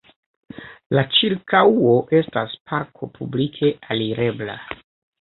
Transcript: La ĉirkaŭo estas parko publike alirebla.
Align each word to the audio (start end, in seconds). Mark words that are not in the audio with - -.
La 0.97 1.03
ĉirkaŭo 1.17 1.93
estas 2.21 2.57
parko 2.73 3.13
publike 3.21 3.75
alirebla. 3.93 4.61